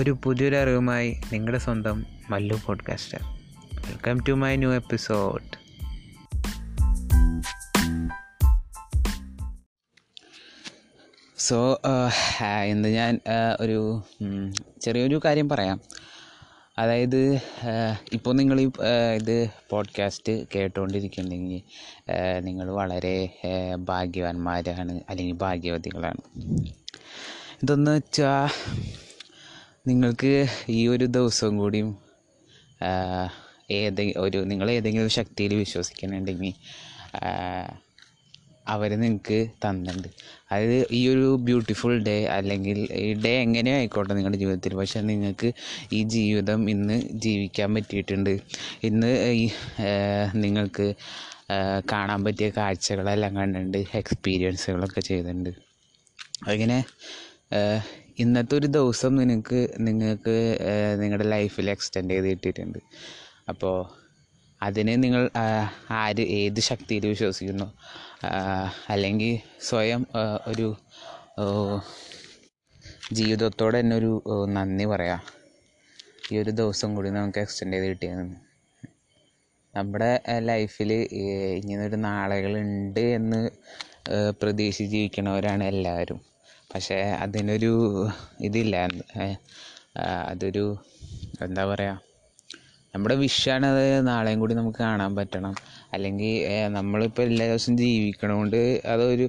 [0.00, 3.18] ഒരു പുതിയൊരു അറിവുമായി നിങ്ങളുടെ സ്വന്തം Mallu podcaster
[3.88, 5.60] welcome to my new episode
[11.38, 11.80] so
[12.64, 13.20] ഇന്ന് ഞാൻ
[13.60, 14.02] ഒരു
[14.80, 15.80] ചെറിയൊരു കാര്യം പറയാം.
[16.78, 17.40] അതായത്
[18.12, 18.70] ഇപ്പോൾ നിങ്ങൾ ഈ
[19.14, 21.62] ഇത് പോഡ്കാസ്റ്റ് കേട്ടുകൊണ്ടിരിക്കുന്നുണ്ടെങ്കിൽ
[22.40, 23.40] നിങ്ങൾ വളരെ
[23.78, 26.20] ഭാഗ്യവാന്മാരാണ് അല്ലെങ്കിൽ ഭാഗ്യവതികളാണ്.
[27.62, 28.48] ഇതെന്ന് വെച്ചാൽ
[29.90, 30.32] നിങ്ങൾക്ക്
[30.78, 31.90] ഈ ഒരു ദിവസവും കൂടിയും
[33.78, 36.52] ഏതെ ഒരു നിങ്ങൾ ഏതെങ്കിലും ഒരു ശക്തിയിൽ വിശ്വസിക്കുന്നുണ്ടെങ്കിൽ
[38.74, 40.08] അവർ നിങ്ങൾക്ക് തന്നിട്ടുണ്ട്.
[40.50, 44.74] അതായത് ഈ ഒരു ബ്യൂട്ടിഫുൾ ഡേ അല്ലെങ്കിൽ ഈ ഡേ എങ്ങനെ ആയിക്കോട്ടെ നിങ്ങളുടെ ജീവിതത്തിൽ.
[44.80, 45.48] പക്ഷേ നിങ്ങൾക്ക്
[45.98, 48.32] ഈ ജീവിതം ഇന്ന് ജീവിക്കാൻ പറ്റിയിട്ടുണ്ട്.
[48.88, 49.10] ഇന്ന്
[49.42, 49.44] ഈ
[50.44, 50.86] നിങ്ങൾക്ക്
[51.92, 55.50] കാണാൻ പറ്റിയ കാഴ്ചകളെല്ലാം കണ്ടിട്ടുണ്ട് എക്സ്പീരിയൻസുകളൊക്കെ ചെയ്തിട്ടുണ്ട്.
[56.52, 56.78] അങ്ങനെ
[58.22, 60.34] ഇന്നത്തെ ഒരു ദിവസം നിനക്ക് നിങ്ങൾക്ക്
[61.00, 62.78] നിങ്ങളുടെ ലൈഫിൽ എക്സ്റ്റെൻഡ് ചെയ്ത് കിട്ടിയിട്ടുണ്ട്.
[63.50, 63.76] അപ്പോൾ
[64.62, 65.22] അതിനെ നിങ്ങൾ
[66.02, 67.66] ആര് ഏത് ശക്തിയിൽ വിശ്വസിക്കുന്നു?
[68.92, 69.34] അല്ലെങ്കിൽ
[69.68, 70.02] സ്വയം
[70.50, 70.68] ഒരു
[73.18, 74.12] ജീവിതത്തോടെ തന്നെ ഒരു
[74.56, 75.20] നന്ദി പറയാം.
[76.32, 78.38] ഈ ഒരു ദിവസം കൂടി നമുക്ക് എക്സ്റ്റെൻഡ് ചെയ്ത് കിട്ടിയതെന്ന്
[79.74, 80.10] നമ്മുടെ
[80.50, 80.92] ലൈഫിൽ
[81.60, 83.40] ഇങ്ങനൊരു നാളുകളുണ്ട് എന്ന്
[84.40, 86.20] പ്രതീക്ഷിച്ച് ജീവിക്കണവരാണ് എല്ലാവരും.
[86.74, 87.72] പക്ഷേ അതിനൊരു
[88.40, 88.76] ഇതില്ല.
[90.30, 90.64] അതൊരു
[91.42, 92.00] എന്താ പറയുക
[92.94, 95.54] നമ്മുടെ വിഷാണ് അത് നാളെയും കൂടി നമുക്ക് കാണാൻ പറ്റണം.
[95.92, 96.32] അല്ലെങ്കിൽ
[96.68, 99.26] നമ്മളിപ്പോൾ എല്ലാ ദിവസവും ജീവിക്കണതുകൊണ്ട് അതൊരു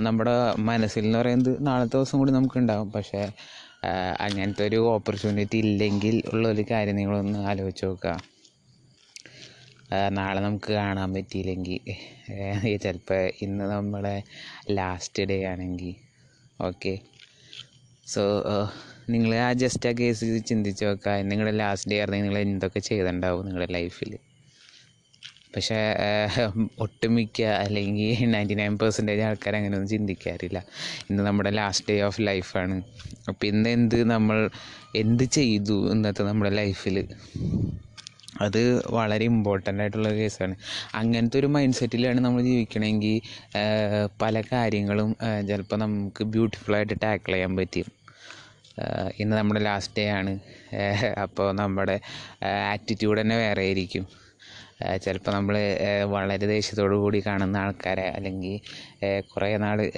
[0.00, 0.34] നമ്മുടെ
[0.70, 3.22] മനസ്സിൽ എന്ന് പറയുന്നത് നാളത്തെ ദിവസം കൂടി നമുക്കുണ്ടാകും പക്ഷേ
[4.20, 8.14] അങ്ങനത്തെ ഒരു ഓപ്പർച്യൂണിറ്റി ഇല്ലെങ്കിൽ ഉള്ള ഒരു കാര്യം നിങ്ങളൊന്ന് ആലോചിച്ച് നോക്കുക
[10.10, 11.80] നാളെ നമുക്ക് കാണാൻ പറ്റിയില്ലെങ്കിൽ
[12.80, 14.16] ചിലപ്പോൾ ഇന്ന് നമ്മളെ
[14.70, 15.94] ലാസ്റ്റ് ഡേ ആണെങ്കിൽ
[16.60, 16.94] ഓക്കെ
[18.06, 18.22] സോ
[19.10, 23.72] നിങ്ങൾ ആ ജസ്റ്റ് ആ കേസ് ചിന്തിച്ച് നോക്കുക നിങ്ങളുടെ ലാസ്റ്റ് ഡേ ആയിരുന്നെങ്കിൽ നിങ്ങൾ എന്തൊക്കെ ചെയ്തിട്ടുണ്ടാവും നിങ്ങളുടെ
[23.72, 24.12] ലൈഫിൽ
[25.54, 25.78] പക്ഷേ
[26.78, 30.58] ഒട്ടുമിക്ക അല്ലെങ്കിൽ നയന്റി നയൻ പെർസെന്റേജ് ആൾക്കാർ അങ്ങനെയൊന്നും ചിന്തിക്കാറില്ല.
[31.10, 32.76] ഇന്ന് നമ്മുടെ ലാസ്റ്റ് ഡേ ഓഫ് ലൈഫാണ്
[33.28, 34.38] അപ്പോൾ ഇന്ന് എന്ത് നമ്മൾ
[34.94, 36.98] എന്ത് ചെയ്തു ഇന്നത്തെ നമ്മുടെ ലൈഫിൽ
[38.40, 40.56] അത് വളരെ ഇമ്പോർട്ടന്റ് ആയിട്ടുള്ള ഒരു കേസാണ്
[40.94, 43.20] അങ്ങനത്തെ ഒരു മൈൻഡ് സെറ്റിലാണ് നമ്മൾ ജീവിക്കണമെങ്കിൽ
[44.22, 45.16] പല കാര്യങ്ങളും
[45.48, 47.84] ചിലപ്പോൾ നമുക്ക് ബ്യൂട്ടിഫുള്ളായിട്ട് ടാക്കിൾ ചെയ്യാൻ പറ്റും.
[49.18, 50.40] ഇന്ന് നമ്മുടെ ലാസ്റ്റ് ഡേ ആണ്.
[51.22, 52.00] അപ്പോൾ നമ്മുടെ
[52.44, 54.06] ആറ്റിറ്റ്യൂഡ് തന്നെ വേറെ ആയിരിക്കും.
[55.02, 55.58] ചിലപ്പോൾ നമ്മൾ
[56.04, 58.60] വളരെ ദേഷ്യത്തോടു കൂടി കാണുന്ന ആൾക്കാരെ അല്ലെങ്കിൽ
[59.20, 59.90] കുറേ നാൾ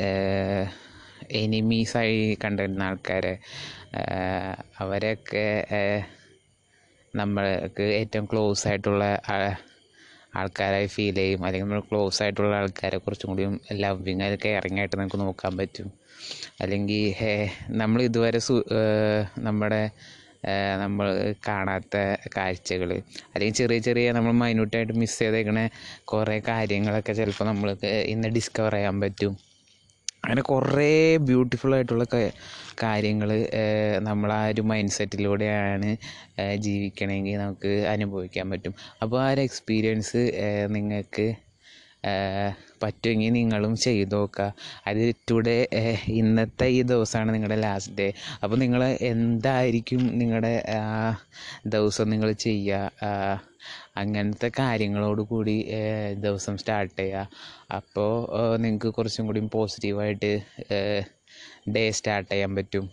[1.32, 3.38] എനിമീസായി കണ്ടിരുന്ന ആൾക്കാരെ
[4.80, 5.46] അവരെയൊക്കെ
[7.20, 9.04] നമ്മൾക്ക് ഏറ്റവും ക്ലോസ് ആയിട്ടുള്ള
[10.40, 11.40] ആൾക്കാരായി ഫീൽ ചെയ്യും.
[11.46, 13.54] അല്ലെങ്കിൽ നമ്മൾ ക്ലോസ് ആയിട്ടുള്ള ആൾക്കാരെ കുറച്ചും കൂടിയും
[14.44, 15.88] കെയറിങ് ആയിട്ട് നമുക്ക് നോക്കാൻ പറ്റും.
[16.62, 17.04] അല്ലെങ്കിൽ
[17.82, 18.54] നമ്മൾ ഇതുവരെ സു
[19.46, 19.82] നമ്മുടെ
[20.82, 21.06] നമ്മൾ
[21.48, 21.96] കാണാത്ത
[22.36, 22.90] കാഴ്ചകൾ
[23.34, 25.60] അല്ലെങ്കിൽ ചെറിയ ചെറിയ നമ്മൾ മൈന്യൂട്ടായിട്ട് മിസ് ചെയ്തേക്കണ
[26.12, 29.34] കുറേ കാര്യങ്ങളൊക്കെ ചിലപ്പോൾ നമ്മൾക്ക് ഇന്ന് ഡിസ്കവർ ചെയ്യാൻ പറ്റും.
[30.24, 30.90] അങ്ങനെ കുറേ
[31.28, 32.04] ബ്യൂട്ടിഫുൾ ആയിട്ടുള്ള
[32.82, 33.30] കാര്യങ്ങൾ
[34.08, 35.90] നമ്മൾ ആ ഒരു മൈൻഡ് സെറ്റിലൂടെയാണ്
[36.66, 38.72] ജീവിക്കണമെങ്കിൽ നമുക്ക് അനുഭവിക്കാൻ പറ്റും.
[39.02, 40.22] അപ്പോൾ ആ ഒരു എക്സ്പീരിയൻസ്
[40.76, 41.26] നിങ്ങൾക്ക്
[42.82, 44.46] പറ്റുമെങ്കിൽ നിങ്ങളും ചെയ്ത് നോക്കുക
[44.86, 45.00] അത്
[45.30, 45.56] ടുഡേ
[46.12, 48.08] ഇന്നത്തെ ഈ ദിവസമാണ് നിങ്ങളുടെ ലാസ്റ്റ് ഡേ
[48.42, 50.54] അപ്പോൾ നിങ്ങൾ എന്തായിരിക്കും നിങ്ങളുടെ
[51.66, 52.90] ദിവസം നിങ്ങൾ ചെയ്യുക
[53.96, 55.56] അങ്ങനത്തെ കാര്യങ്ങളോട് കൂടി
[56.20, 57.28] ദിവസം സ്റ്റാർട്ട് ചെയ്യുക
[57.74, 58.10] അപ്പോൾ
[58.56, 60.32] നിങ്ങൾക്ക് കുറച്ചും കൂടി പോസിറ്റീവായിട്ട്
[61.76, 62.84] ഡേ സ്റ്റാർട്ട് ചെയ്യാൻ പറ്റും.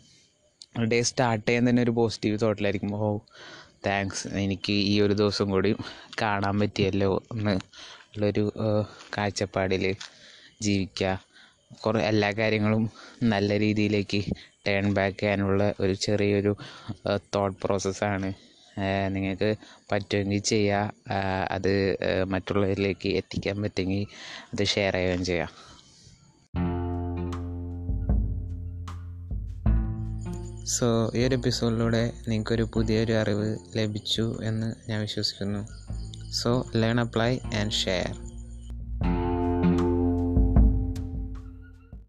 [0.92, 3.10] ഡേ സ്റ്റാർട്ട് ചെയ്യാൻ തന്നെ ഒരു പോസിറ്റീവ് തോട്ടിലായിരിക്കും ഓ
[3.88, 5.72] താങ്ക്സ് എനിക്ക് ഈ ഒരു ദിവസം കൂടി
[6.22, 7.56] കാണാൻ പറ്റിയല്ലോ എന്ന്
[8.16, 8.54] ഉള്ളൊരു
[9.18, 9.96] കാഴ്ചപ്പാടിൽ
[10.62, 11.24] ജീവിക്കുക
[11.86, 12.92] കുറേ എല്ലാ കാര്യങ്ങളും
[13.24, 14.22] നല്ല രീതിയിലേക്ക്
[14.68, 16.56] ടേൺ ബാക്ക് ചെയ്യാനുള്ള ഒരു ചെറിയൊരു
[17.36, 18.34] തോട്ട് പ്രോസസ്സാണ്
[19.10, 19.56] നിങ്ങൾക്ക്
[19.92, 20.94] പറ്റുമെങ്കിൽ ചെയ്യുക
[21.52, 21.74] അത്
[22.24, 24.06] മറ്റുള്ളവരിലേക്ക് എത്തിക്കാൻ പറ്റുമെങ്കിൽ
[24.54, 25.52] അത് ഷെയർ ചെയ്യുകയും ചെയ്യാം.
[30.66, 35.81] സോ ഈ ഒരു എപ്പിസോഡിലൂടെ നിങ്ങൾക്കൊരു പുതിയൊരു അറിവ് ലഭിച്ചു എന്ന് ഞാൻ വിശ്വസിക്കുന്നു.
[36.40, 38.10] So learn apply and share